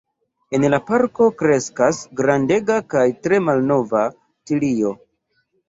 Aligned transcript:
En 0.57 0.63
la 0.73 0.79
parko 0.87 1.27
kreskas 1.41 1.99
grandega 2.21 2.79
kaj 2.95 3.05
tre 3.27 3.41
malnova 3.51 4.05
tilio. 4.23 4.99